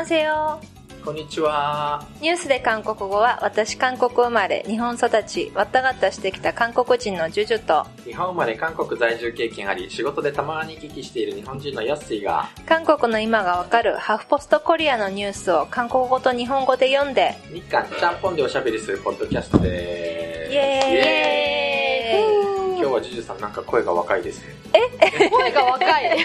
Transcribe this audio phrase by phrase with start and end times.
[0.00, 0.60] ンセよ
[1.04, 2.06] こんにちは。
[2.20, 20.52] ニュースで韓国語は、私韓国生まれ、日本育ち、わったがったしてきた韓国人のジュジュと、日本生まれ韓国在住経験あり、仕事でたまに聞きしている日本人のヤッスイが、韓国の今がわかるハフポストコリアのニュースを韓国語と日本語で読んで、日韓ちゃんぽんでおしゃべりするポッドキャストでーす。
[20.52, 24.54] イエーイ今日はジュジュさんなんか声が若いですね。
[25.00, 25.30] え？
[25.30, 26.18] 声が若い。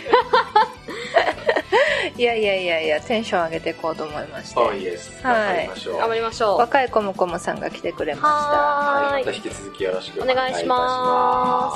[2.18, 4.60] いやいやいやいや、テンション上げていこうと思いまして。
[4.60, 4.84] はい
[5.24, 5.98] 頑張りましょう。
[5.98, 6.58] 頑張りましょう。
[6.58, 9.26] 若いコムコムさんが来てくれましはい、はーい。
[9.26, 11.72] また引き続きよろしくお願いしま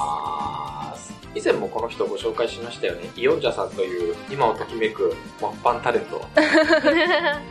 [0.95, 1.16] す。
[1.35, 3.09] 以前もこの人をご紹介しましたよね。
[3.15, 6.17] イオンジャさんという今をときめくモッパンタレント。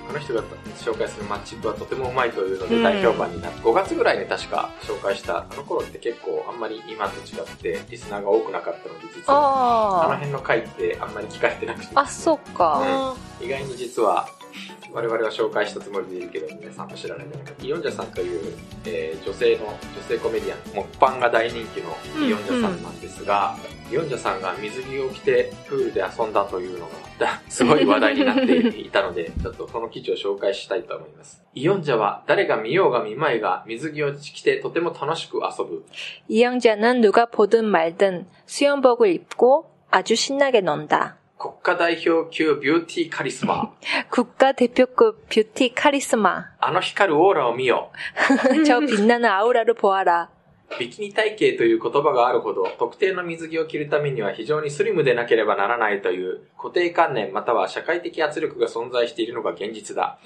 [0.06, 0.42] この人が
[0.78, 9.32] 紹介するマッチングはとてもうまいというので大評判になって、5月ぐらいに確か紹介した、あの頃って結構あんまり今と違ってリスナーが多くなかったので、実た。
[9.32, 10.04] は。
[10.04, 11.88] あのあ辺の回ってあんまり聞かれてなくて。
[11.94, 12.00] あ。
[12.00, 13.14] あ、そっか。
[13.40, 14.28] 意外に実は
[14.92, 18.56] 我々は紹介したつもりでいるけど皆さんも知らないんじゃないかイヨンジャさんという、
[18.86, 19.76] えー女性の女
[20.08, 35.85] 性コメディアンモッパンが大人気のイヨンジャさんなんですが、イヨンジャさんが水着を着てプールで遊んだというのがだ すごい話題になっていたので ちょっとその記事を紹介したいと思いますイヨンジャは誰が見ようが見まいが水着を着てとても楽しく遊ぶ
[36.29, 41.17] 이영자는 누가 보든 말든 수영복을 입고 아주 신나게 논다.
[41.37, 43.73] 国家代表級ビューティーカリスマ
[44.11, 46.51] 국가대표급 뷰티 카리스마.
[46.59, 47.91] あの光るオーラを見よ
[48.65, 50.29] 저 빛나는 아우라를 보아라.
[50.78, 60.18] ビキニ体型という言葉があるほど特定の水着を着るためには非常にスリムでなければならないという固定観念または社会的圧力が存在しているのが現実だ。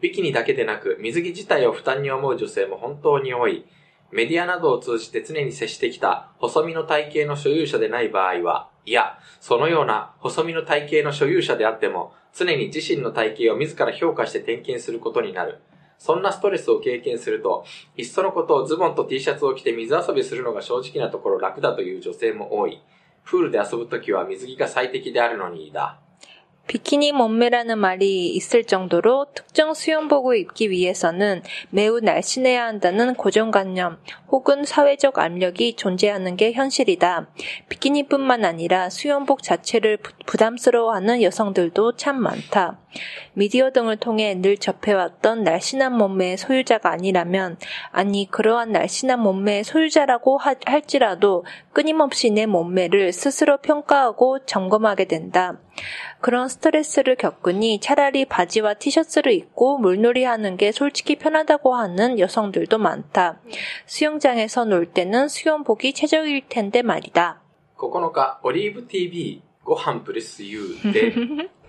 [0.00, 3.66] ビキニだけでなく水着自体を負担に思う女性も本当に多い。
[4.10, 15.58] メディアなどを通じて常に接してきた細身の体型の所有者でない場合は、いや、そのような細身の体型の所有者であっても、常に自身の体型を自ら評価して点検することになる。
[16.04, 17.64] そんなストレスを経験すると、
[17.96, 22.82] いっそのことをズボンと T シャツを着て水遊びするのが正直なところ楽だという女性も多い。
[23.24, 25.98] プールで遊ぶときは水着が最適であるのにだ。
[26.66, 33.98] 비키니 몸매라는 말이 있을 정도로 특정 수영복을 입기 위해서는 매우 날씬해야 한다는 고정관념
[34.28, 37.28] 혹은 사회적 압력이 존재하는 게 현실이다.
[37.68, 42.78] 비키니뿐만 아니라 수영복 자체를 부- 부담스러워하는 여성들도 참 많다.
[43.34, 47.58] 미디어 등을 통해 늘 접해왔던 날씬한 몸매의 소유자가 아니라면,
[47.90, 55.58] 아니, 그러한 날씬한 몸매의 소유자라고 하- 할지라도 끊임없이 내 몸매를 스스로 평가하고 점검하게 된다.
[56.23, 63.39] 그런 스트레스를 겪으니 차라리 바지와 티셔츠를 입고 물놀이 하는 게 솔직히 편하다고 하는 여성들도 많다.
[63.85, 67.41] 수영장에서 놀 때는 수영복이 최적일 텐데 말이다.
[67.77, 71.13] 9日、オリーブ TV ご飯プレス U で、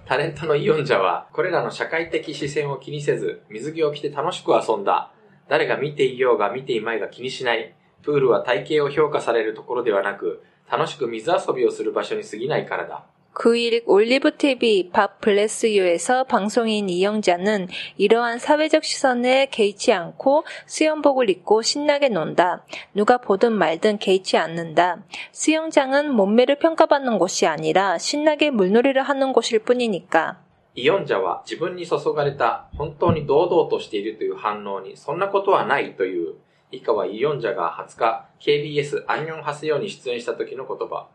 [0.07, 5.13] タレントのイオンジャは、これらの社会的視線を気にせず、水着を着て楽しく遊んだ。
[5.49, 7.75] 誰が見ていようが見ていまいが気にしない。
[8.03, 13.05] プールは体型を評価されるところではなく、楽しく水遊びをする場所に過ぎないからだ。
[13.35, 22.67] 9일 올리브TV 밥 블레스유에서 방송인 이영자는 이러한 사회적 시선에 개의치 않고 수영복을 입고 신나게 논다.
[22.93, 25.05] 누가 보든 말든 개의치 않는다.
[25.33, 30.37] 수영장은 몸매를 평가받는 곳이 아니라 신나게 물놀이를 하는 곳일 뿐이니까.
[30.77, 36.37] イオンジャは自分に注がれた本当に堂々としているという反応にそんなことはないという
[36.73, 41.09] 以下はイオンジャが20日 KBS アンニョンハセヨに出演した時の言葉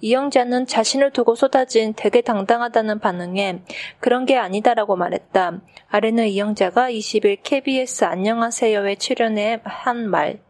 [0.00, 3.62] 이영자는 자신을 두고 쏟아진 되게 당당하다는 반응에
[4.00, 5.60] 그런 게 아니다라고 말했다.
[5.88, 10.40] 아래는 이영자가 20일 KBS 안녕하세요에 출연해 한 말.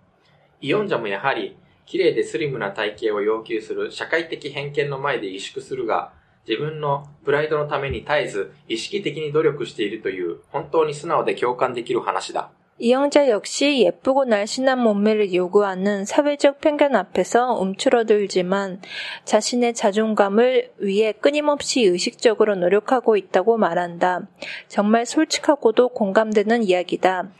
[0.61, 1.57] イオンジャもやはり
[1.87, 6.13] 綺麗でスリムな体型を要求する社会的偏見の前で萎縮するが
[6.49, 18.83] 自分のプライドのために絶えず意識的に努力しているという本当に素直で共感できる話だ 이영자 역시 예쁘고 날씬한 몸매를 요구하는 사회적 편견 앞에서 움츠러들지만
[19.25, 24.27] 자신의 자존감을 위해 끊임없이 의식적으로 노력하고 있다고 말한다.
[24.67, 27.31] 정말 솔직하고도 공감되는 이야기다.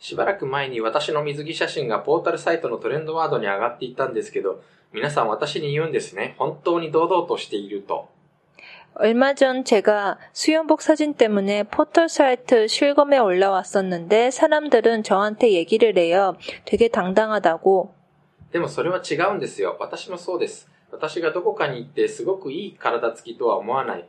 [0.00, 4.62] しばらく前に私の水着写真がポータルサイトのトレンドワードに上がっていたんですけど
[4.92, 8.08] 皆さん私に言うんですね本当に堂々としていると
[8.94, 16.36] 얼마 전 제가 수영복 사진 때문에 포털 사이트 실검에 올라왔었는데 사람들은 저한테 얘기를 해요.
[16.64, 17.94] 되게 당당하다고.
[18.52, 19.76] でもそれは違うんですよ。
[19.80, 20.68] 私もそうです。
[20.90, 24.08] 私がどこかに行ってすごくいい体つきとは思わない。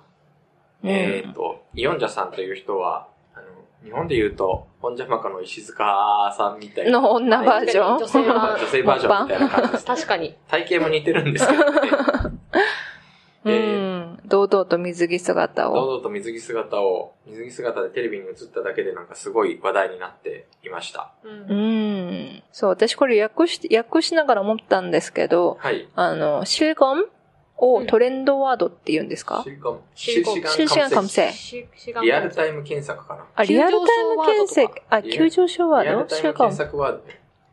[0.83, 3.45] えっ、ー、と、イオンジャさんという人は、あの、
[3.83, 6.99] 日本で言うと、本ャマカの石塚さんみたいな。
[6.99, 7.97] の女バージョン？
[7.97, 8.23] 女性
[8.83, 10.35] バージョンみたいな感じです、ね、確かに。
[10.47, 11.81] 体型も似てるんですけどね。
[13.43, 15.73] えー、堂々と水着姿を。
[15.73, 21.11] 堂々と水着姿を、水着姿でテレビに映っただけでなんかすごい話題になっていました。
[21.23, 22.43] うん。
[22.51, 25.87] そう、私これ訳し、訳しながら思ったんですけど、はい。
[25.95, 27.05] あの、シリコン？
[27.61, 29.79] をトレンドワードって言うんですか、シ刊。
[29.95, 31.07] シガンカム。
[32.03, 33.25] リアルタイム検索かな。
[33.35, 35.91] あ、リアルタイム検索、あ、急上昇ワード？
[35.91, 37.03] リアルタイム検索ワード。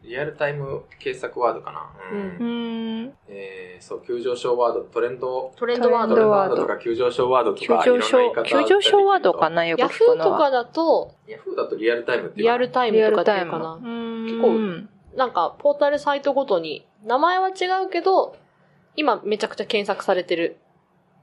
[0.03, 1.91] リアルタイム検索ワードかな。
[2.11, 3.03] うん。
[3.05, 3.13] ん。
[3.29, 6.57] え、そう、急上昇ワード、トレンド、トレンドワード。
[6.57, 10.17] とか、急上昇ワードとか、急上昇、急上昇ワードかな、よく聞くの。
[10.17, 13.79] ヤフーとかだと、ヤフーだとリアルタイムっていうリアルタイムとかうかな。
[13.83, 18.35] 結構、なんか、ポータルサイトごとに、名前は違うけど、
[18.99, 20.57] 今めちゃくちゃ検索されてる、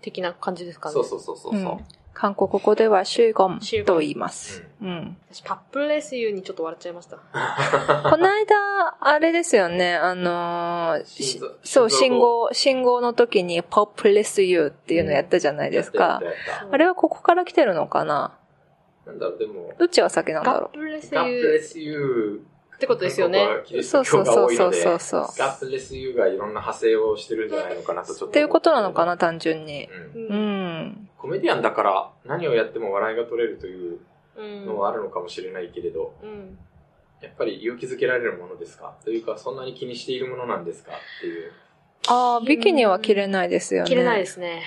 [0.02, 0.94] 的な感じですかね。
[0.94, 1.54] そうそうそうそう。
[1.54, 1.78] ううん
[2.18, 4.64] 韓国語ではシューゴンと言います。
[4.82, 5.18] うん。
[5.30, 7.18] 私、パップレスユーにちょっと笑っちゃいました。
[8.10, 16.20] この間、あれですよね、あのーそう、信号、信号の時に Popless You っていうのやったじゃないですかやっ。
[16.20, 18.38] たやったやっあれはここから来てるのかな？
[19.04, 23.48] たなんだろう、でも、どっちが先なんだろガップレスユースユってことですよね。
[23.84, 25.22] そうそうそうそう、そうそう。
[25.38, 28.26] ガップレスユーがいろんな派生をしてるんじゃないのかなとちょっと。
[28.28, 29.90] っていうことなのかな、単純に。
[30.16, 31.10] うん。
[31.18, 34.00] コメディアンだから何をやっても笑いが取れるという。
[34.38, 36.58] のはあるのかもしれないけれど、うん。
[37.22, 41.52] やっぱり勇気づけられるものですかというか、そんなに気にしているものなんですかっていう。
[42.10, 43.88] ああ、ビキニは着れないですよね。
[43.88, 44.62] 切れないですね。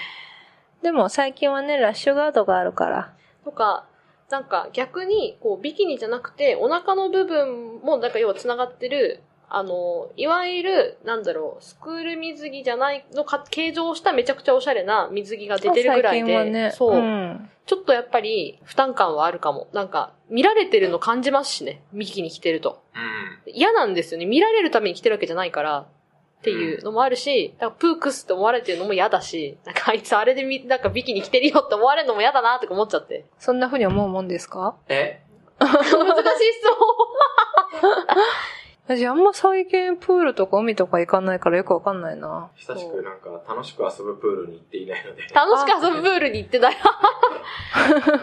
[0.82, 3.12] でも最近はね、ラッシュガードがあるから。
[3.44, 3.86] とか、
[4.30, 19.68] なんか逆に、こう、ビキニじゃなくて、お腹の部分も、なんか要は繋がってる、あの、いわゆる、なんだろう、スクール水着じゃないのか、形状をしためちゃくちゃおしゃれな水着が出てるぐらいで、ね、そう、んちょっとやっぱり負担感はあるかも。
[19.72, 22.82] なんか、見られてるの感じますしね、ビキニ着てると。
[22.94, 23.52] うん。
[23.52, 24.26] 嫌なんですよね。
[24.26, 25.86] 見られるために着てるわけじゃないから、
[26.38, 33.24] っていうのもあるし、だからプークスって思われてるのも嫌だし、なんかあいつあれでみ、なんかビキニ着てるよって思われるのも嫌だなとか思っちゃって。
[33.38, 34.76] そんな風に思うもんですか？
[34.88, 35.20] え？
[35.58, 35.98] 難しい質問。
[38.88, 42.50] 私あんま最近プールとか海とか行かないからよくわかんないな。
[42.56, 46.76] 久しくなんか楽しく遊ぶプールに行っていないので、 楽しく遊ぶプールに行ってたよ。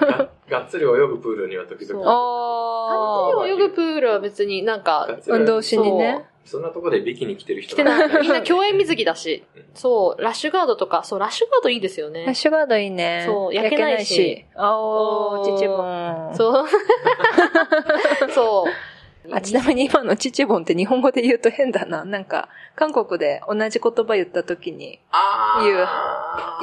[0.01, 2.11] ががっつり泳ぐプールには時そう々。
[2.11, 3.47] ああ。
[3.47, 6.25] 泳ぐプールは別になんかがっ、つり運動しにね。
[6.45, 8.21] そんなとこでビキニ着てる人着てない。
[8.21, 9.65] みんな日共演水着だしうん。
[9.75, 12.33] そう、ラッシュガードとか、そう、ラッシュガードいいですよラッね。
[12.33, 13.23] シュガードいいね。
[13.27, 14.45] そう焼けないし。
[14.55, 16.31] あおー、おーチチボン。
[16.35, 16.65] そう。
[18.33, 18.94] そう。
[19.31, 22.05] あ、ちなみに今のチチボンって日本語で言うと変だな。
[22.05, 25.87] なんか、韓国で同じ言葉言った時に、あ言う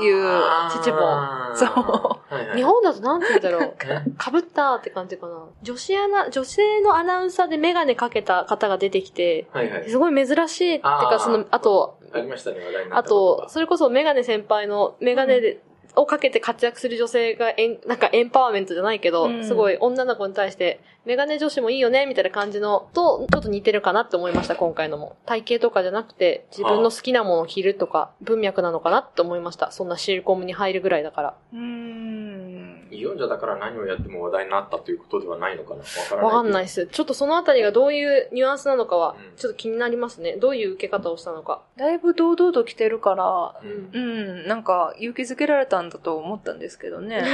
[0.03, 0.43] 言う
[0.73, 1.01] チチボン。
[1.57, 2.35] そう。
[2.35, 2.57] はいはい。
[2.57, 3.75] 日本だとなんて言うんだろう。
[3.85, 4.11] え？
[4.17, 5.45] かぶったって感じかな。
[5.63, 9.91] 女子アナ、女性のアナウンサーでメガネかけた方が出てきて、はいはい。
[9.91, 11.11] すごい珍しいってあー。
[11.11, 15.61] か、その、あと、ありましたね、話題になあったことと、それこそメガネ先輩のメガネで、
[15.95, 25.17] をかけて活躍する女性がエン、なんかエンパワーメントじゃないけど、うんすごい女の子に対して、メガネ女子もいいよね、みたいな感じの、と、ちょっと似てるかなって思いました、今回のも。
[25.27, 29.73] 体型とかじゃなくて、自分の好きなものを着るとか、文脈なのかなって思いました。
[29.73, 31.35] そんなシルコムに入るぐらいだから。
[31.53, 32.62] うーん。
[32.93, 36.25] イオンジャだから何をやっても話題になったということではないのかなわからない。
[36.25, 36.87] わかんないです。
[36.87, 40.37] ちょっとそのあたりがどういうニュアンスなのかはうん、ちょっと気になりますね。
[40.37, 41.63] どういう受け方をしたのか。
[41.77, 43.91] だいぶ堂々と来てるから、うん。
[43.93, 43.99] う
[44.45, 47.25] ん、なんか勇気づけられたんだと思ったんですけどね。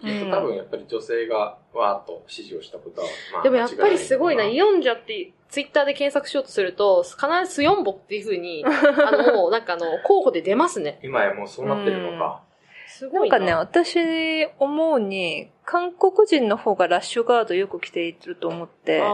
[0.00, 11.00] きっと多分やっぱり女性がわーっと支持をしたことは、まあでもやっぱりすごいな、イオンジャってツイッターで検索しようとすると、必ずスヨンボっていう風に、 あの、もうなんかあの、候補で出ますね。
[11.02, 12.42] 今やもうそうなってるのか。
[13.00, 13.38] すごいな。
[13.38, 19.04] なんかね、私思うに、韓国人の方がラッシュガードよく着ていると思って、日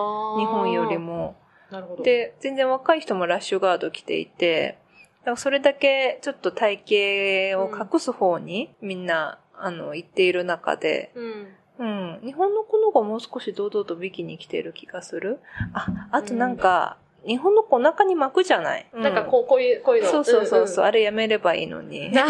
[0.46, 0.98] 本より。
[0.98, 1.36] も。
[1.70, 2.02] なるほど。
[2.02, 4.78] で、全然若い人もラッシュガード着ていて、
[5.20, 11.46] だからそれだけちょっと体型を隠す方にみんな、あの、行っている中で、うん。
[11.78, 12.20] うん。
[12.24, 15.38] 日本の子の方がもう少し堂々とビキニ着てる気がする。
[15.72, 20.10] あ、あとなんか、日本の子お腹に巻くじゃない、なんかこう、こういう、こういうの。
[20.10, 22.06] そうそうそうそう、んあれやめればいいのに。
[22.06, 22.20] う んで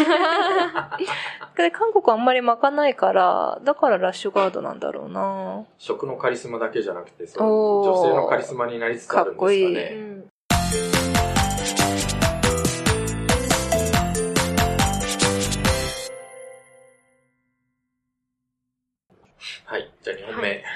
[1.71, 9.45] 韓国あんまり巻かないから、だからラッシュガードなんだろうな食のカリスマだけじゃなくて、そ女性のカリスマになりつつあるんですかね。
[9.45, 10.27] かっこいいうん
[19.65, 19.91] はい。
[20.01, 20.33] じゃあ2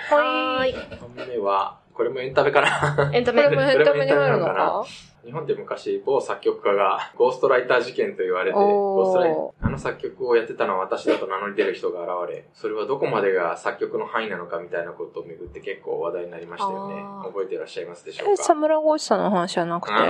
[0.09, 0.17] 本
[0.57, 0.73] はい。
[0.73, 3.11] 3本目は、これもエンタメかな。
[3.13, 3.55] エンタメこれ。
[3.57, 4.83] もエンタメに入るのか
[5.23, 18.43] 日本で昔、某作曲家がゴーストライター事件と言われて、ゴーストライあの作曲をやってたのは私だと名乗り出る人が現れ、それはどこまでが作曲の範囲なのかみたいなことをめぐって結構話題になりましたよね覚えていらっしゃいますでしょえ、うか？
[18.43, 19.93] サムラゴーチさんの話じゃなくて？
[20.01, 20.09] ほに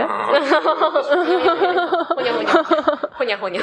[2.29, 2.51] ゃほにゃ。
[3.11, 3.61] ほにゃほにゃ。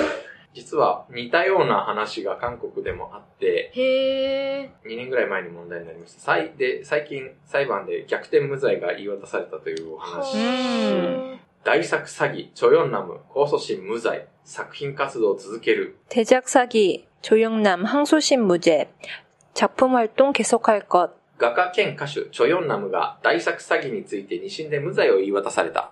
[0.54, 4.90] 実は似たような話が韓国でもあって、へー。
[4.90, 6.22] 2年ぐらい前に問題になりました。
[6.22, 10.38] 最で最近裁判で逆転無罪が言い渡されたというお話。
[10.38, 15.96] うん大作詐欺、チョヨンナム、控訴審無罪、作品活動を続ける。
[16.10, 18.90] 대작 사기, 조영남 항소심 무죄,
[19.54, 21.12] 작품 활동 계속할 것.
[21.38, 25.92] 画家兼歌手、チョヨンナムが大作詐欺について二審で無罪を言い渡された。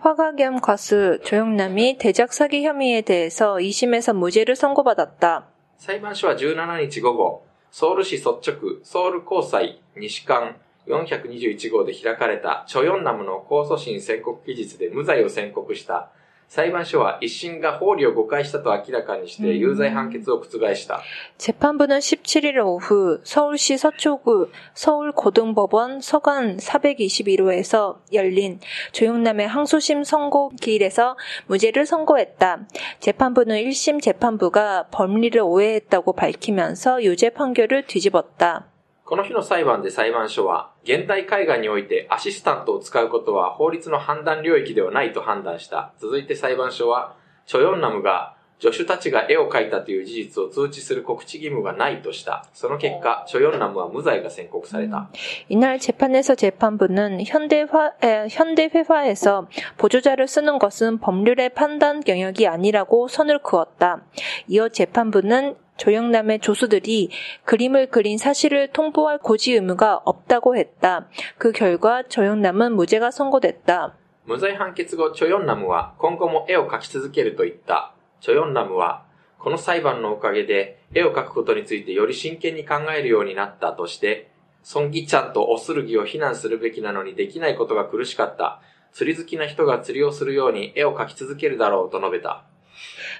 [0.00, 5.46] 화가 겸 가수 조영남이 대작 사기 혐의에 대해서 2심에서 무죄를 선고받았다.
[5.78, 16.10] 裁判所は17日午後、ソウル市率直、ソウル高裁西館421号で開かれたチョヨンナムの控訴審宣告期日で無罪を宣告した。
[16.48, 21.00] 裁判所は一審が法理を誤解したと明らかにして有罪判決を覆した。
[21.38, 28.60] 재판부는 17일 오후 서울시 서초구 서울고등법원 서관 421호에서 열린
[28.92, 32.66] 조영남의 항소심 선고 기일에서 무죄를 선고했다.
[33.00, 38.66] 재판부는 1심 재판부가 법리를 오해했다고 밝히면서 유죄 판결을 뒤집었다.
[39.06, 45.92] この日の裁判で裁判所は、現代絵画においてアシスタントを使うことは法律の判断領域ではないと判断した。
[45.98, 47.14] 続いて裁判所は、
[47.46, 52.46] チョヨンナムが助手たちが絵を描いたという事実を通知する告知義務がないとした。
[52.54, 55.10] その結果、チョヨンナムは無罪が宣告された。
[55.48, 59.48] 이날 재판에서 재판부는 현대화, 에, 현대회화에서
[59.78, 64.02] 보조자를 쓰는 것은 법률의 판단 영역이 아니라고 선을 그었다.
[64.46, 67.10] 이어 재판부는 조영남의 조수들이
[67.44, 71.08] 그림을 그린 사실을 통보할 고지 의무가 없다고 했다.
[71.38, 73.96] 그 결과 조영남은 무죄가 선고됐다.
[74.24, 77.92] 無罪判決後、チョヨンナムは今後も絵を描き続けると言った。
[78.20, 79.04] チョヨンナムは、
[79.40, 84.30] この裁判のおかげで絵を描くことについてより真剣に考えるようになったとして、
[84.62, 88.60] ソンギちゃんとオスルギを非難するべきなのにできないことが苦しかった。
[88.92, 92.44] 釣り好きな人が釣りをするように絵を描き続けるだろうと述べた。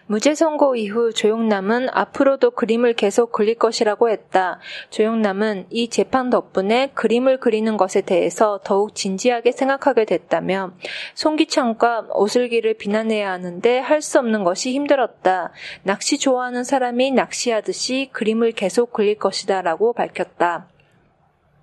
[0.06, 4.60] 무죄 선고 이후 조영남은 앞으로도 그림을 계속 그릴 것이라고 했다.
[4.90, 10.72] 조영남은 이 재판 덕분에 그림을 그리는 것에 대해서 더욱 진지하게 생각하게 됐다며
[11.14, 15.52] 송기창과 오슬기를 비난해야 하는데 할 수 없는 것이 힘들었다.
[15.84, 20.68] 낚시 좋아하는 사람이 낚시하듯이 그림을 계속 그릴 것이다 라고 밝혔다.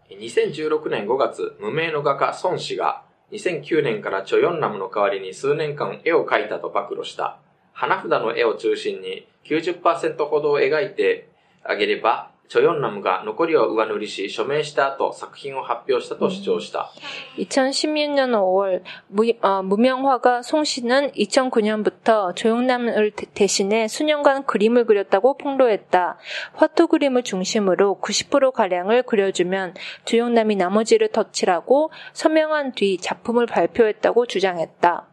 [0.10, 7.38] 2016年5月、無名の画家孫氏が2009年からチョヨンナムの代わりに数年間絵を描いたと暴露した。
[7.74, 11.29] 花札の絵を中心に90%ほどを描いて
[11.63, 16.89] あげれば、チョヨンナムが残りを上塗りし署名した後作品を発表したと主張した。
[17.38, 26.18] 2016년 5월 무, 어, 무명화가 송 씨는 2009년부터 조영남을 대- 대신해 수년간 그림을 그렸다고 폭로했다.
[26.53, 29.75] 화토 그림을 중심으로 90%가량을 그려주면
[30.06, 35.06] 조영남이 나머지를 덧칠하고 서명한 뒤 작품을 발표했다고 주장했다.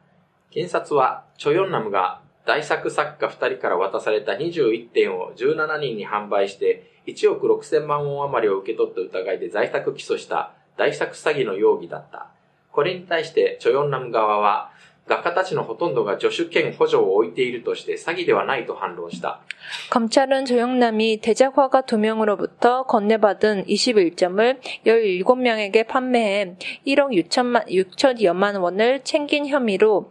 [0.51, 12.29] 検察は、チョヨンナムが 大作作家2人から渡された21点を17人に販売して1億6000万ウォン余りを受け取った疑いで在宅起訴した大作詐欺の容疑だった。
[12.71, 14.71] これに対してチョヨンナム側は、
[15.09, 19.41] 画家たちのほとんどが助手兼補助を置いているとして詐欺ではないと反論した。
[19.91, 30.11] 검찰은 조영남이 대작화가 2명으로부터 건네받은 21점을 17명에게 판매해 1억 6천만, 6천여만 원을 챙긴 혐의로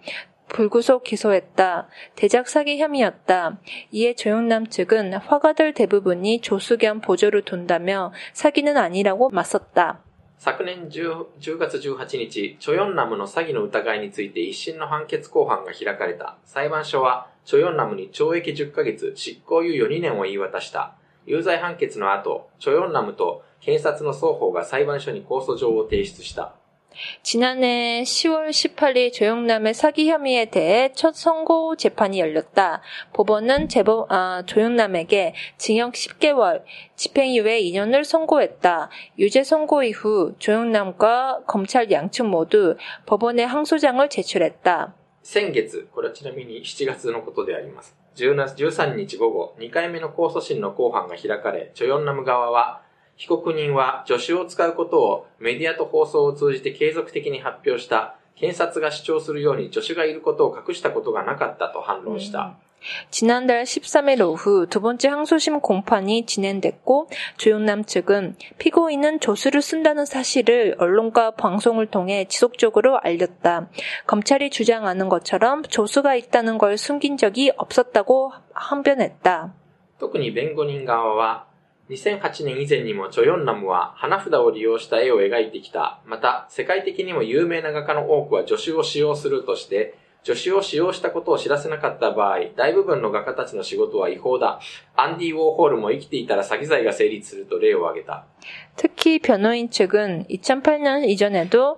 [0.50, 1.88] 불구속 기소했다.
[2.16, 3.60] 대작 사기 혐의였다.
[3.92, 10.02] 이에 조영남 측은 화가들 대부분이 조수 겸 보조를 둔다며 사기는 아니라고 맞섰다.
[10.38, 16.38] 昨年 10, 10月18日、チョヨンナムの詐欺の疑いについて一審の判決公判が開かれた。
[16.44, 20.94] 裁判所は、チョヨンナムに懲役10ヶ月、執行猶予2年を言い渡した。
[21.26, 26.54] 有罪判決の後、チョヨンナムと検察の双方が裁判所に控訴状を提出した。
[27.24, 32.82] 지난해 10월 18일 조영남의 사기 혐의에 대해 첫 선고 재판이 열렸다.
[33.14, 36.64] 법원은 제법, 아, 조영남에게 징역 10개월,
[36.96, 38.90] 집행유예 2년을 선고했다.
[39.20, 44.96] 유죄 선고 이후 조영남과 검찰 양측 모두 법원에 항소장을 제출했다.
[45.26, 47.98] 先月、これはちなみに7月のことであります。
[48.16, 52.84] 13日午後、2回目の控訴審の公判が開かれ、チョヨンナム側は、
[53.20, 62.58] 被告人は助手を使うことをメディアと放送を通じて継続的に発表した、検察が主張するように助手がいることを隠したことがなかったと反論した。
[63.10, 71.32] 지난달 13일 오후 두 번째 항소심 공판이 진행됐고 조용남 측은 피고인은 조수를 쓴다는 사실을 언론과
[71.32, 73.70] 방송을 통해 지속적으로 알렸다.
[74.06, 79.54] 검찰이 주장하는 것처럼 조수가 있다는 걸 숨긴 적이 없었다고 항변했다.
[79.98, 81.48] 特に弁護人側は、
[81.90, 86.00] 2008年以前にもチョヨンナムは花札を利用した絵を描いてきた。
[86.06, 94.60] また、世界的にも有名な画家の多くは助手を使用するとして、助手を使用したことを知らせなかった場合、大部分の画家たちの仕事は違法だ。
[94.96, 98.26] アンディ・ウォーホールも生きていたら詐欺罪が成立すると例を挙げた。
[98.76, 101.78] 특히 변호인 측은 2008년 이전에도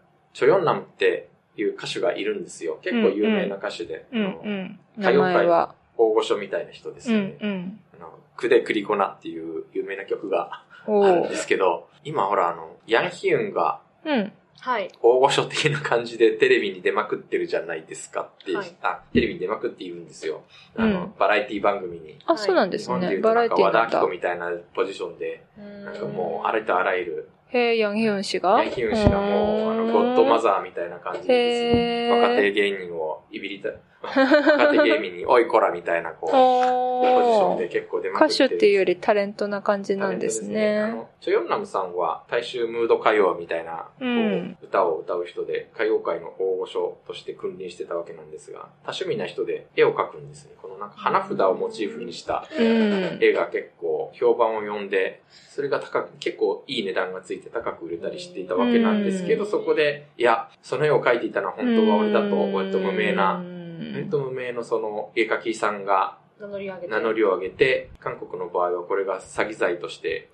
[0.33, 2.79] チョヨンナムっていう歌手がいるんですよ。
[2.81, 4.05] 結構有名な歌手で。
[4.11, 7.37] うんうん、歌謡界は大御所みたいな人ですよね。
[7.41, 14.91] うんうん、あのクデクリコナっていう有名な曲があるんですけど、今ほらあの、ヤンヒユンが、うんはい。
[15.01, 20.43] 大御所的な感じでテレビに出まくってるじゃないですかって、はい、あ、テレビに出まくって言うんですよ。
[20.77, 22.19] あの、うん、バラエティ番組に。
[22.27, 23.17] あ、そうなんですね。
[23.17, 28.63] バラエティ和田明子みたいなポジションで、なんかもう、あれとあらゆるへえ、ヤンヒュン氏が？
[28.63, 32.11] ヤンヒュン氏がもう、あの、ゴッドマザーみたいな感じです。
[32.13, 33.69] 若手芸人をいびりた、
[34.03, 36.31] 若手芸人に、おいこらみたいな、こう、
[37.01, 38.49] ポジション어で結構出まくっ歌てる。
[38.49, 40.81] 手っていうよりタレントな感じなんですあね。
[40.91, 50.53] の、チョヨンナムさんは大衆ムード歌謡みたいな、こううん歌を歌う人で、歌謡界の大御所として君臨してたわけなんですが、多趣味な人で絵を描くんですね。
[50.61, 53.17] このなんか花札をモチーフにしたうん。
[53.21, 63.43] 絵が結構評判を呼んで、それが高く、結構いい値段がついて高く売れたりしていたわけなんですけど、うんそこで、いや、その絵を描いていたのは本当は俺だと、割と無名な、
[63.81, 66.87] うん割と無名のその絵描きさんが名乗り上げて。
[66.87, 70.29] 名乗りを上げて、韓国の場合はこれが詐欺罪として、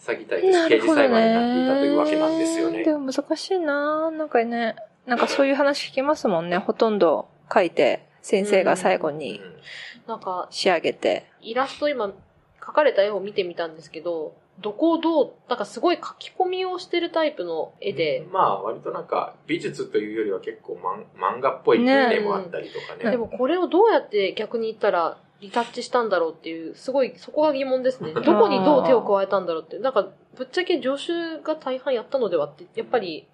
[0.00, 2.84] 詐欺罪として刑事裁判になっていたというわけなんですよね。
[2.84, 6.58] でも難しいななんかね、なんかそういう話聞きますもんね。
[6.58, 9.40] ほとんど書いて、先生が最後うにん
[10.06, 11.26] なんか、仕上げて。
[11.40, 12.12] イラスト今、
[12.60, 23.10] 描かれた絵を見てみたんですけど、どこをどう、なんかすごい書き込みをしてるタイプの絵で、まあ割となんか美術というよりは結構漫漫画っぽいね絵もあったりとかね。
[23.10, 28.12] でもこれをどうやって逆に言ったらリタッチしたんだろうっていう、すごいそこが疑問ですね。
[28.14, 29.76] どこにどう手を加えたんだろうって。
[29.80, 33.26] なんか、ぶっちゃけ助手が大半やったのではって、やっぱり、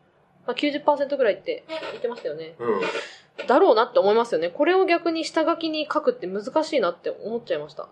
[0.47, 2.55] まあ、90%ぐらいって言ってましたよね。
[2.59, 3.47] うん。
[3.47, 4.49] だろうなって思いますよね。
[4.49, 7.89] これを逆に下書きに書くって難しいなって思っちゃいました。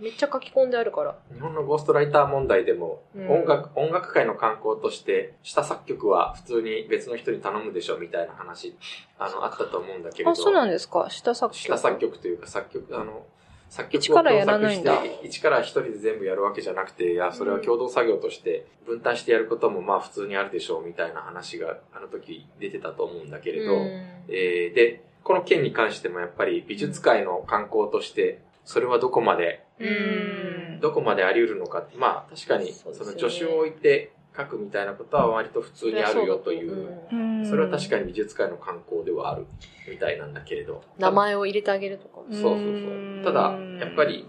[0.00, 1.16] めっちゃ書き込んであるから。
[1.32, 3.30] 日本のゴーストライター問題でも、うん。
[3.30, 8.76] 音楽、音楽界の観光として、下作曲は普通に別の人に頼むでしょみたいな話、
[9.18, 10.30] あの、あったと思うんだけれど。
[10.30, 11.08] あ、そうなんですか？
[11.10, 11.62] 下作曲。
[11.62, 13.26] 下作曲というか作曲、あの、
[13.68, 14.94] 作曲一からやらないんだ。
[14.94, 23.80] 共作して一から一人で全部やるわけじゃなくて、いや、それは共同作業として分担してやることもまあ普通にあるでしょうみたいな話があの時出てたと思うんだけれど、うん。
[24.28, 30.80] えーで、この件に関してもやっぱり美術界の観光として、それはどこまで、うん。
[30.80, 39.46] どこまであり得るのか、まあ確かにその助手を置いて書くみたいなことは割と普通にあるよという、うんそれは確かに美術界の観光ではある
[39.90, 40.82] みたいなんだけれど。
[40.98, 42.24] 名前を入れてあげるとかも。
[42.30, 43.24] そうそうそう。
[43.24, 44.26] ただ、やっぱり、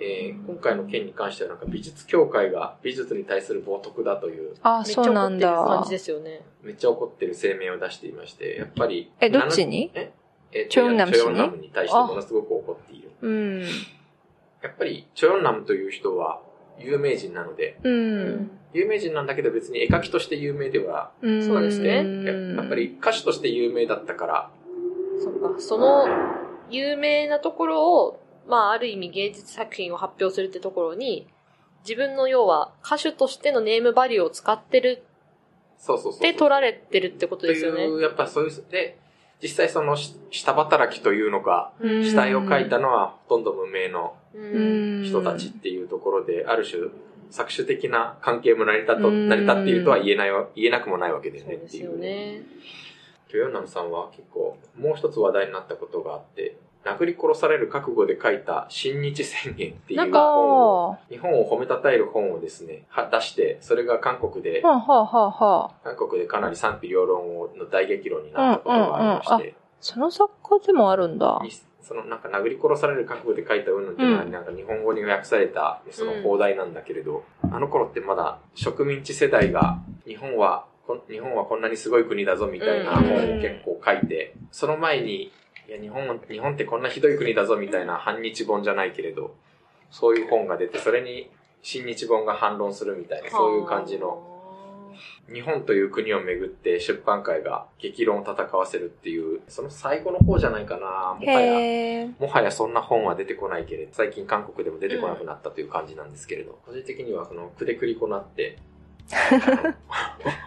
[0.00, 5.90] えー今回の件に関してはなんか美術協会が美術に対する冒涜だという、あ、めっちゃそうなん怒ってる感だじ。
[5.92, 6.40] ですよね。
[6.62, 9.12] めっちゃ怒ってる声明を出していまして、やっぱり。
[9.20, 9.90] え、どっちに？
[9.94, 10.12] え？
[10.52, 13.10] えチョヨンナムチョヨンナムに対してものすごく怒っている。
[13.20, 13.60] うん。
[13.62, 16.40] やっぱり、チョヨンナムという人は
[16.78, 18.50] 有名人なので、うん。
[18.72, 21.44] 有名人なんだけど別に絵描きとして有名では、うん。
[21.44, 21.88] そうですね
[22.24, 24.50] ややっぱり歌手として有名だったから、
[25.22, 25.60] そっか。
[25.60, 26.06] その
[26.70, 31.26] 有名なところを、まあある意味芸術作品を発表するってところに、
[31.84, 35.02] 自分の要は歌手としてのネームバリューを使ってる
[35.78, 36.18] そうそうそう。
[36.18, 37.86] って取られてるってこととですよね。
[37.86, 38.98] いう、やっぱそういう、で、
[39.42, 44.14] 実際そのし下働きというのか、うん死体を描いたのはほとんど無名の。
[44.34, 46.88] 人たちっていうところで、ある種、
[47.30, 51.90] 作詞的な関係も成り立とうん成り立っているとは言えないわ、言えなくもないわけでそうですねっていう。
[51.92, 52.42] よね。
[53.30, 65.74] トヨンナムさんは結構、もう一つ話題になったことがあって、殴り殺される覚悟で書いた新日宣言っていう本を、あ日本を褒めたたえる本をですね、は出して、それが韓国であ。、はあはあはあはあ。
[65.84, 71.40] 韓国でかなり賛否両論をの大激論になったことがありまして、その作家でもあるんだ。
[71.42, 71.50] に
[71.82, 80.64] そのなんか殴り殺される覚悟で書いたうんぬんっていうのは、うんなんか日本語に訳されたその放題なんだけれど、あの頃ってまだ植民地世代が日本は
[81.08, 85.32] 日本はこんなにすごい国だぞみたいなうん本を結構書いて、その前に、
[85.68, 89.34] いや日本、日本ってこんなひどい国だぞみたいな反日本じゃないけれど、
[89.90, 91.30] そういう本が出て、それに
[91.62, 94.28] 新日本が反論するみたいな、そういう感じの、
[95.32, 101.16] 日本という国をめぐって出版界が激論を戦わせるっていう、その最後の方じゃないかな。
[101.18, 102.08] もはや。
[102.18, 108.58] もはやそんな本は出てこないけれど、最近韓国でも出てこなくなったという感じなんですけれど、個人的にはその、くでくりこなって、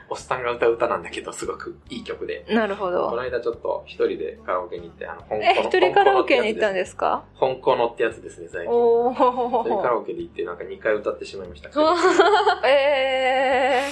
[0.10, 2.46] おっさんが歌う歌なんだけど、すごくいい曲で。
[2.50, 3.22] なるほこのど。
[3.22, 7.24] 間ちょっと一人でカラオケに行って、あの、香え、港一人カラオケに行ったんでですか？
[7.36, 7.40] す。
[7.40, 8.72] 香港のってやつですね、最近。
[8.74, 9.98] お一人カラー。
[10.00, 11.70] オケで行って、なんか2回歌ってしまいました。
[12.68, 13.90] え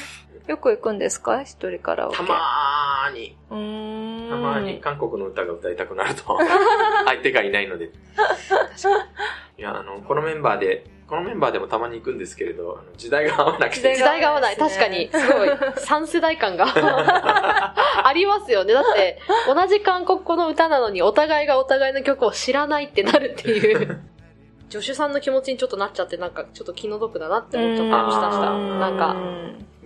[0.48, 0.50] ー。
[0.50, 1.42] よく行くんですか？
[1.44, 2.18] 一人カラオケ。
[2.18, 4.30] たまーに、うーん。
[4.30, 6.38] たまに韓国の歌が歌いたくなると、
[7.06, 7.90] 相手がいないので。
[9.58, 14.58] いや、あの、このメンバーで、このメンバーでもたまに行くんですけれど、あの時代が合わなくて時代が合わない。
[14.58, 16.66] 確ねかに、すごい、3世代感が
[18.08, 18.74] ありますよね。
[18.74, 24.02] だって、同じ韓国語の歌なのに、お互いがお互いの曲を知らないってなるっていう。
[24.70, 28.50] 助手さんの気持ちにちょっとなっちゃって、なんか、ちょっと気の毒だなって思っちゃったりしたした。
[28.50, 29.16] うんなんか、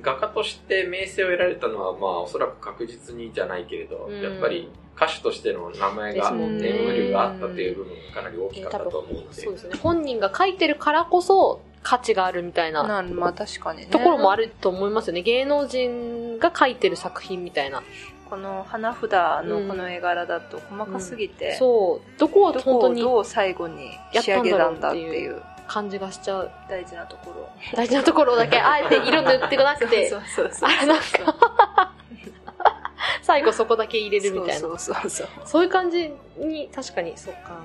[0.02, 9.42] 画家として名声を得られたのは、まあ、おそらく確実にじゃないけれど、うんやっぱり歌手としての名前が、ネーム力があったっていう部分がかなり大きかったと思うので。
[9.42, 9.76] そうですね。
[9.78, 13.86] 本人が書いてるからこそ、価値があるみたいななるまあ確かにね。
[13.86, 15.22] ところもあると思いますよね。
[15.22, 17.84] 芸能人が書いてる作品みたいな。
[18.30, 19.12] この花札
[19.46, 22.20] のこの絵柄だと細かすぎて、そう。
[22.20, 26.52] どこをどこを本当にどう最後に仕上げたんだっていう感じがしちゃう。
[26.70, 27.50] 大事なところ。
[27.76, 30.70] 大事なところだけ、あえて色塗ってこなくてそ、うそうそう。
[30.70, 31.94] あれなんか、
[33.22, 34.60] 最後そこだけ入れるみたいな。
[34.60, 35.64] そうそうそうそう。
[35.64, 37.60] いう感じに、確かに、そっか。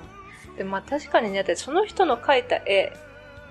[0.57, 2.93] で、まあ確かにね、だってその人の描いた絵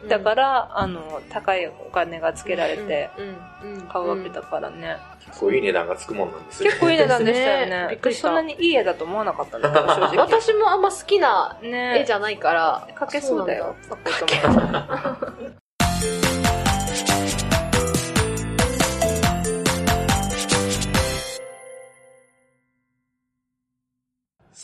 [0.08, 4.96] だから、あの、高いお金がつけられてうん、うん、うん買うわけだからね。
[5.32, 6.70] 結構いい値段がつくもんなんですよ。
[6.70, 7.86] 結構いい値段でしたよねね。
[7.90, 10.18] びっくりしたそんなにいい絵だと思わなかったんだけど、 正直。
[10.18, 12.88] 私もあんま好きなね絵じゃないから。
[12.94, 13.74] 描けそうだよ。
[13.88, 13.98] そう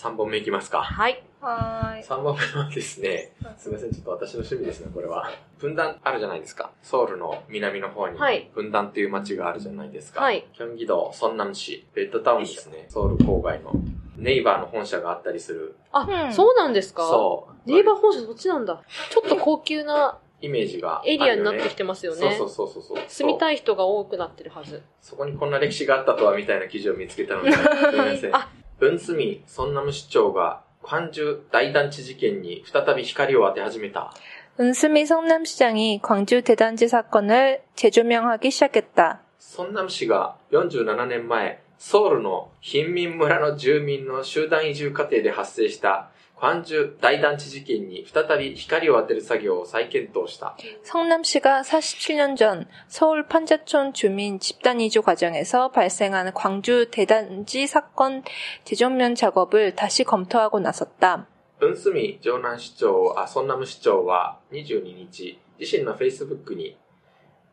[0.08, 0.82] 3本目いきますか。
[0.82, 1.22] はい。
[1.40, 2.02] はーい。
[2.04, 5.30] 3本目はですね、すみません、ちょっと私の趣味ですね、これは。
[5.58, 6.70] 分断あるじゃないですか。
[6.82, 10.22] ソウルの南の方に、はい分断っていう街があるじゃないですか。
[10.22, 10.46] はい。
[10.54, 12.86] キョンギ道、ソンナム市、ベッドタウンですね。
[12.88, 13.72] ソウル郊外の
[14.16, 15.76] ネイバーの本社があったりする。
[15.92, 17.02] あ、うんそうなんですか？
[17.06, 17.70] そう。
[17.70, 18.82] ネイバー本社そっちなんだ。
[19.10, 22.34] ちょっと高級なイメージが、エリアになってきてますよね。
[22.38, 22.98] そうそうそうそう。
[23.08, 24.82] 住みたい人が多くなってるはず。
[25.02, 27.64] そこにこんな歴史があったとはみたいな記事を見つけたので、すみ
[27.98, 28.34] ません。
[28.36, 28.48] あ
[28.79, 34.13] 文ミ、ソンナム市長が、関中大団地事件に再び光を当て始めた。
[34.59, 39.21] 은스미 성남시장이 광주 대단지 사건을 재조명하기 시작했다.
[39.39, 50.57] ソンナム市が47年前、ソウルの貧民村の住民の集団移住過程で発生した 関中大団地事件に再び光を当てる作業を再検討した。
[50.83, 58.23] 성남시가 47년 전 서울 판자촌 주민 집단 이주 과정에서 발생한 광주 대단지 사건
[58.65, 61.27] 재정면 작업을 다시 검토하고 나섰다.
[61.59, 66.77] 文ミ城南市長、あ、ソンナム市長は22日、自身の Facebook に、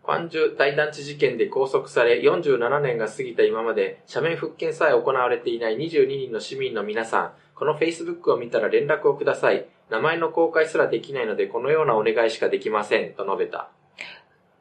[0.04, 9.66] 関中大団地事件で拘束され47年が過ぎた今まで、社名復権さえ行われていない22人の市民の皆さん、 この Facebook を見たら連絡をください。
[9.90, 13.14] 名前の公開すらできないので、このようなお願いしかできません。
[13.14, 13.70] と述べた。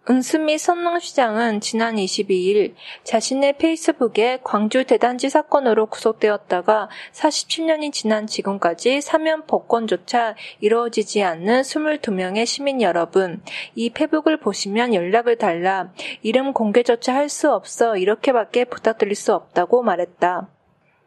[0.09, 10.33] 은수미 선릉시장은 지난 22일 자신의 페이스북에 광주 대단지 사건으로 구속되었다가 47년이 지난 지금까지 사면 복권조차
[10.61, 13.43] 이루어지지 않는 22명의 시민 여러분,
[13.75, 15.91] 이 페북을 보시면 연락을 달라
[16.23, 20.47] 이름 공개조차 할 수 없어 이렇게밖에 부탁드릴 수 없다고 말했다.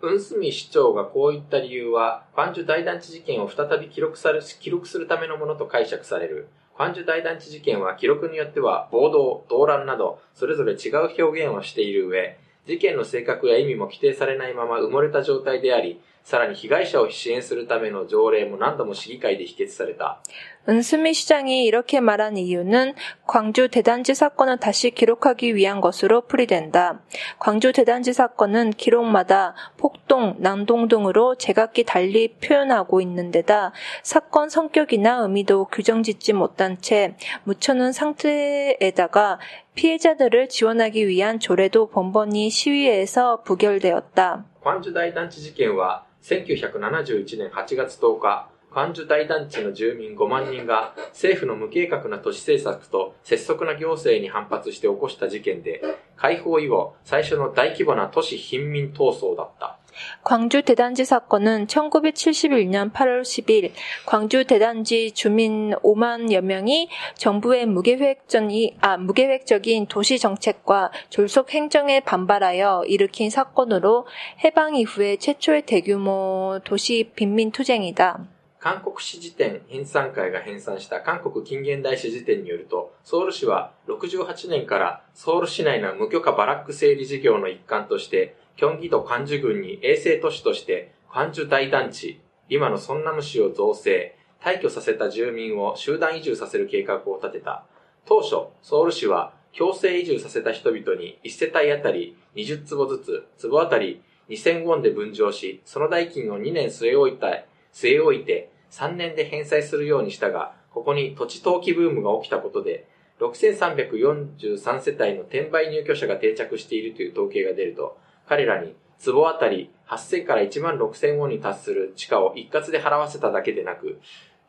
[0.07, 6.47] ウンスミ市長がこういった理由は、ファンジュ大団地事件を再び記録され記録するためのものと解釈される。
[6.77, 20.22] ファンジュ大団地事件は記録によっては暴動、動乱など、それぞれ違う表現をしている上、事件の性格や意味も規定されないまま埋もれた状態であり、さらに被害者を支援するための条例も何度も市議会で否決された。
[20.68, 22.94] 은수미 시장이 이렇게 말한 이유는
[23.26, 27.00] 광주 대단지 사건을 다시 기록하기 위한 것으로 풀이된다.
[27.40, 33.72] 광주 대단지 사건은 기록마다 폭동, 난동 등으로 제각기 달리 표현하고 있는 데다
[34.04, 39.40] 사건 성격이나 의미도 규정짓지 못한 채 묻혀놓은 상태에다가
[39.74, 44.44] 피해자들을 지원하기 위한 조례도 번번이 시위에서 부결되었다.
[44.62, 55.81] クァンジュ大団地事件は 1971年8月10日、関樹大団地の住民5万人が政府の無計画な都市政策と拙速な行政に反発して起こした事件で、
[56.17, 59.79] 解放以後最初の大規模な都市貧民闘争だった。
[60.22, 63.72] 광주 대단지 사건은 1971년 8월 10일
[64.06, 73.30] 광주 대단지 주민 5만여 명이 정부의 무계획적인, 아, 무계획적인 도시 정책과 졸속 행정에 반발하여 일으킨
[73.30, 74.06] 사건으로
[74.44, 78.26] 해방 이후에 최초의 대규모 도시 빈민 투쟁이다.
[78.62, 97.65] 韓国市辞典編纂会が編纂した韓国近現代史辞典によると、ソウル市は68年からソウル市内の無許可バラック整理事業の一環として、 キョンギ道カンジュ郡に衛星都市としてカンジュ大団地、今のソンナム市を造成、退去させた住民を集団移住させる計画を立てた。
[98.07, 107.27] 当初、ソウル市は強制移住させた人々に1世帯あたり20坪ずつ、坪あたり2000ウォンで分譲し、その代金を2年据え置いた、
[107.73, 112.87] 据え置いて3年で返済するようにしたが、ここに土地投機ブームが起きたことで、
[113.19, 123.99] 6343世帯の転売入居者が定着しているという統計が出ると、彼らに壺あたり8000から1万6000ウォンに達する地価を一括で払わせただけでなく、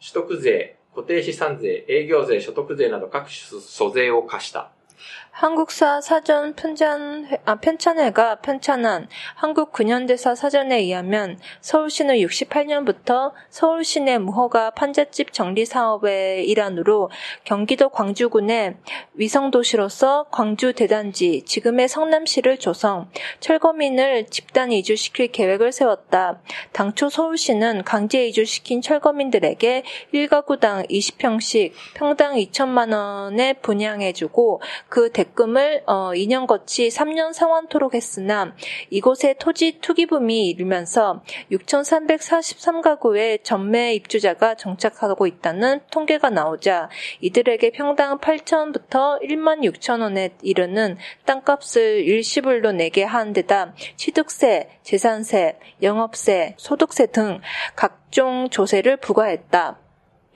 [0.00, 4.72] 取得税、固定資産税、営業税、所得税など各種租税を課した。
[5.30, 15.32] 한국사 사전 편찬, 아, 편찬회가 편찬한 한국 근현대사 사전에 의하면 서울시는 68년부터 서울시내 무허가 판잣집
[15.32, 17.10] 정리 사업의 일환으로
[17.44, 18.78] 경기도 광주군의
[19.14, 26.40] 위성도시로서 광주 대단지, 지금의 성남시를 조성, 철거민을 집단 이주시킬 계획을 세웠다.
[26.72, 36.46] 당초 서울시는 강제 이주시킨 철거민들에게 1가구당 20평씩 평당 2천만 원에 분양해주고 그 대금을 어, 2년
[36.46, 38.54] 거치 3년 상환토록 했으나
[38.88, 46.88] 이곳에 토지 투기붐이 일면서 6,343가구의 전매 입주자가 정착하고 있다는 통계가 나오자
[47.20, 56.54] 이들에게 평당 8천부터 1만 6천 원에 이르는 땅값을 일시불로 내게 한 데다 취득세, 재산세, 영업세,
[56.58, 57.40] 소득세 등
[57.74, 59.87] 각종 조세를 부과했다.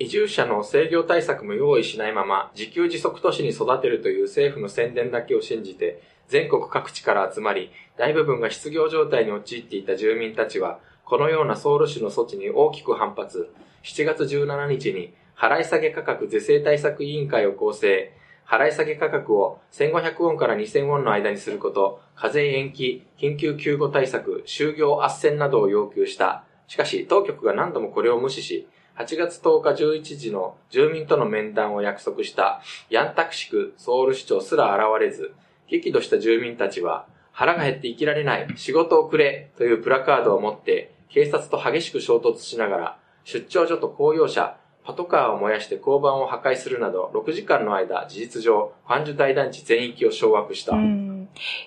[0.02, 13.48] 移住者の制御対策も用意しないまま、自給自足都市に育てるという政府の宣伝だけを信じて、全国各地から集まり、大部分が失業状態に陥っていた住民たちは、このようなソウル市の措置に大きく反発。
[13.84, 18.12] 7月17日に、払い下げ価格是正対策委員会を構成。
[18.44, 26.42] 払い下げ価格を1500ウォンから2000ウォンの間にすること、課税延期、緊急救護対策、就業斡旋などを要求した。
[26.66, 28.66] しかし、当局が何度もこれを無視し、
[28.98, 35.34] 8月10日11時の住民との面談を約束したヤンタクシクソウル市長すら現れず、
[35.66, 50.73] 激怒した住民たちは、腹が減って生きられない、仕事をくれというプラカードを持って警察と激しく衝突しながら、出張所と公用車、パトカーを燃やして交番を破壊するなど6時間の間事実上関ジュ大団地全域を掌握した。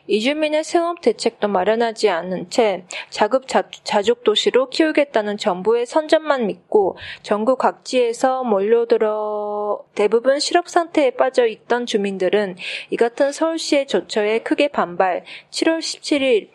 [0.07, 8.45] 이주민의 생업 대책도 마련하지 않은 채 자급 자족 도시로 키우겠다는 정부의 선전만 믿고 전국 각지에서
[8.45, 12.57] 몰려들어 대부분 실업 상태에 빠져 있던 주민들은
[12.91, 15.25] 이 같은 서울시의 조처에 크게 반발.
[15.51, 16.49] 7월 17일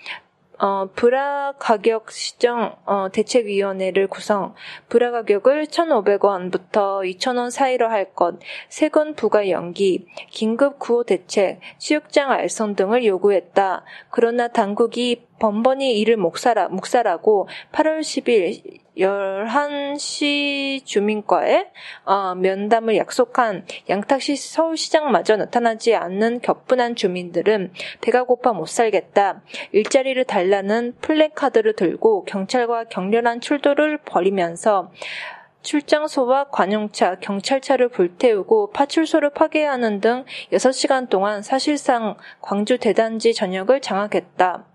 [0.62, 4.54] 어, 브라 가격 시정 어, 대책위원회를 구성,
[4.90, 12.76] 브라 가격을 1,500원부터 2,000원 사이로 할 것, 세금 부과 연기, 긴급 구호 대책, 취육장 알선
[12.76, 13.84] 등을 요구했다.
[14.10, 21.70] 그러나 당국이 번번이 이를 묵살하, 묵살하고 8월 10일 11시 주민과의
[22.04, 29.42] 어, 면담을 약속한 양탁시 서울시장마저 나타나지 않는 격분한 주민들은 배가 고파 못 살겠다.
[29.72, 34.90] 일자리를 달라는 플래카드를 들고 경찰과 격렬한 출도를 벌이면서
[35.62, 44.69] 출장소와 관용차, 경찰차를 불태우고 파출소를 파괴하는 등 6시간 동안 사실상 광주 대단지 전역을 장악했다.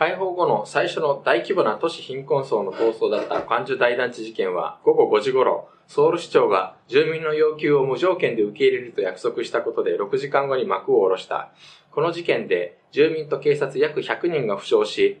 [0.00, 11.52] 解放後の最初の大規模な都市貧困層の闘争だった関中大団地事件は午後5時頃、ソウル市長が住民の要求を無条件で受け入れると約束したことで6時間後に幕を下ろした。
[11.90, 15.20] この事件で住民と警察約100人が負傷し、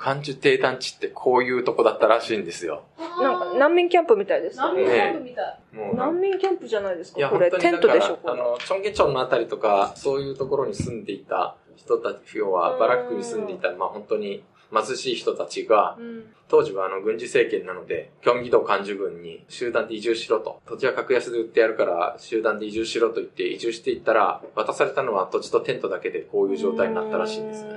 [0.00, 2.84] 漢樹低団地ってこういうとこだったらしいんですよ。
[3.20, 5.60] なんか難民キャンプみたいです難民キャンプみたい。
[5.94, 7.28] 難民キャンプじゃないですか？
[7.28, 7.50] これ。
[7.50, 8.18] テントでしょ？
[8.24, 16.24] あの、チョンゲチョンのあたりとか、そういうところに住んでいた人たち、要はバラックに住んでいた、まあ本当に貧しい人たちが、うん。
[16.48, 20.62] 当時はあの軍事政権なので、キョンギ道漢樹軍に集団で移住しろと。
[20.66, 27.70] 土地は格安で売ってやるから集団で移住しろと言って移住していったら、渡されたのは土地とテントだけでこういう状態になったらしいんですね。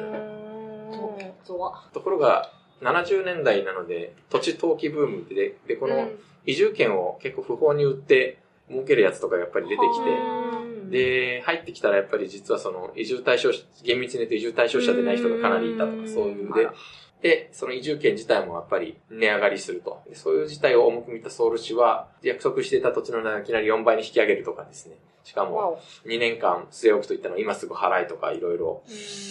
[1.46, 2.52] ところが、
[2.82, 6.10] 70年代なので、土地投機ブームで、で、この
[6.46, 10.54] 移住権を結構不法に売って儲けるやつとかやっぱり出てきて、
[10.94, 16.68] て、で、入ってきたらやっぱり実はその移住対象者、厳密に言うと移住対象者でない人がかなりいたとか、そういうで、
[17.22, 20.02] で、その移住権自体もやっぱり値上がりすると。
[20.08, 24.96] でそういう事態を重く見たソウル市は、約束していた土地の値段をいきなり4倍に引き上げるとかですね。
[25.24, 28.84] しかも、2年間据え置くといったのを今すぐ払いとかいろいろ、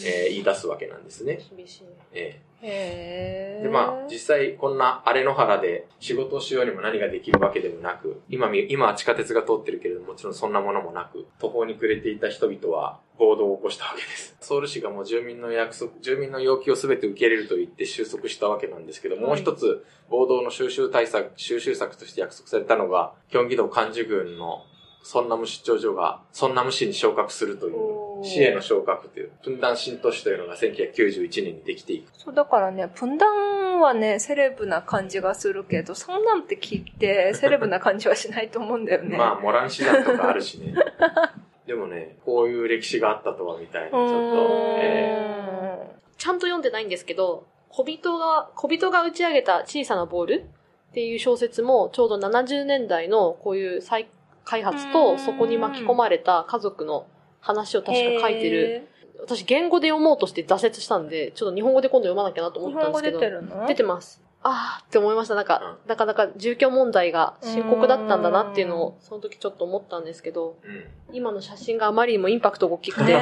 [0.04, 1.38] えー言い出すわけなんですね。
[1.56, 1.84] 厳しい。
[2.12, 14.36] ええで、まあ、実際こんな荒れ野原で仕事をしようにも何ができるわけでもなく、今み、今は地下鉄が通ってるけれども、もちろんそんなものもなく、途方に暮れていた人々は暴動を起こしたわけです。
[14.40, 24.64] ソウル市がもう住民の約束、住民の要求を全て受け入れると言って収束したわけなんですけど、もう一つ暴動の収集対策、収集策として約束されたのが、キョンギ道漢樹軍の
[25.02, 32.10] ソンナム出張所がソンナム市に昇格するという、市への昇格という、プンダン新都市というのが1991年にできていく。
[32.16, 39.16] そう、だからね、プンダンはね、セレブな感じがするけど、そんなんって聞いて、セレブな感じはしないと思うんだよね。
[39.18, 40.74] まあ、モラン師団とかあるしね。
[41.66, 50.44] でもね、こういう歴史があったとはみたいな、ちょっと、えちゃんと読んでないんですけど、小人が、小人が打ち上げた小さなボール
[50.90, 54.08] っていう小説もちょうど70年代のこういう再
[54.44, 57.06] 開発うんとそこに巻き込まれた家族の
[57.40, 58.86] 話を確か書いてる。
[58.88, 58.92] へ
[59.24, 63.20] 私言語で読もうとして挫折したんで、ちょっと日本語で今度読まなきゃなと思ったんですけど。
[63.20, 63.66] 本語出てるの？
[63.68, 64.20] 出てます。
[64.44, 65.34] あーって思いました。
[65.34, 70.84] なんか、なかなか住居問題が深刻だったんだなっていうのを、その時ちょっと思ったんですけど、うん。
[71.16, 73.12] 今の写真があまりにもインパクトが大きくて、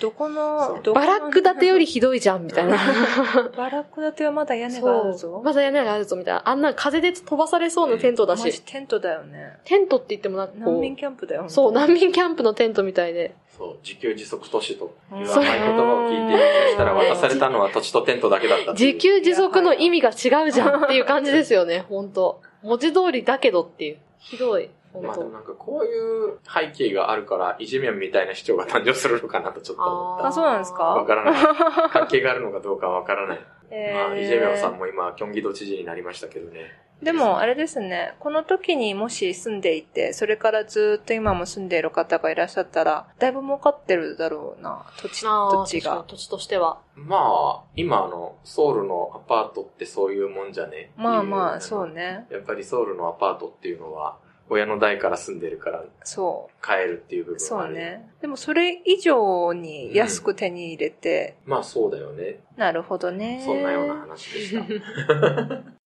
[0.00, 2.76] どこの、どこのバラック建てよりひどいじゃん、みたいな。
[3.56, 5.44] バラック建てはまだ屋根があるそぞう。。
[5.44, 6.48] まだ屋根があるぞ、みたいな。
[6.48, 9.58] あんな風で飛ばされそうなテントだし、テントだよね。
[9.64, 11.44] テントって言ってもなんかこ難民う、キャンプだよ。
[11.48, 13.36] そう、難難民キャンプのテントみたいで。
[13.56, 23.98] そう、自給自足都市と言わそうない言葉を聞いてしたら渡されたのは土地とテントだけだった自給自足の意味が違うじゃんっていう感じですよね、本当文字通りだけどっていう。
[24.18, 24.70] ひどい、
[25.02, 25.98] まあでもなんかこうい
[26.32, 30.26] う背景があるから、イジメンみたいな市長が誕生するのかなとちょっと思った。
[30.28, 30.82] あそうなんですか？
[30.84, 31.44] わからない。
[31.90, 33.40] 関係があるのかどうかわからない。
[33.70, 36.72] えまあ、イジェミョンさんも今、キョンギ道知事になりましたけどね。
[37.04, 46.04] でも、あれですね、この時にもし住んでいて、それからずっと今も住んでいる方がいらっしゃったら、だいぶ儲かってるだろうな、土地、土地が。
[46.08, 46.80] 土地としては。
[46.96, 50.90] まあ、今あの、ソウルのアパートってそういうもんじゃね？
[50.96, 51.88] まあまあ、そう。
[51.88, 52.26] ね。
[52.30, 54.18] やっぱりソウルのアパートっていうのは、
[54.50, 57.36] 親の代から住んでるからそ買えるっていう部う。
[57.36, 57.68] 分がある。
[57.68, 58.10] そうね。
[58.20, 62.40] でも、それ以上に安く手に入れて、まあそうだよね。
[62.56, 63.42] なるほどね。
[63.44, 64.64] そんなような話でした。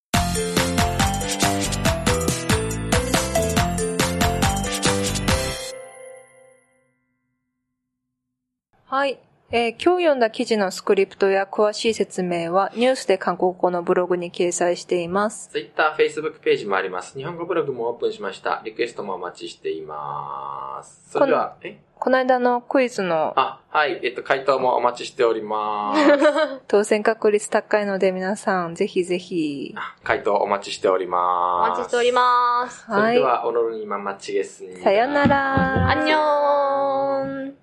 [8.89, 9.19] はい。
[9.51, 15.49] えー今日読んだ記事のスクリプトや詳しい説明はニュースで韓国語のブログに掲載しています。
[15.51, 17.15] Twitter、Facebook ページもあります。
[17.15, 18.63] 日本語ブログもオープンしました。
[18.65, 21.11] リクエストもお待ちしています。
[21.11, 23.99] それでは、えこの間のクイズのあ、はい。
[24.03, 26.61] えっと、回答もお待ちしております。
[26.67, 29.75] 当選確率高いので皆さんぜひぜひ。
[29.77, 31.81] あ回答お待ちしておりおます。
[31.81, 32.87] 待ちしております。
[32.89, 34.77] それでは、おのるにままちげすに。
[34.77, 35.91] さよなら。
[35.91, 37.55] アンニョーン